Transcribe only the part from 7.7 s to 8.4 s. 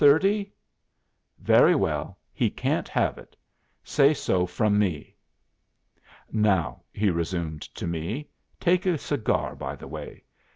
to me,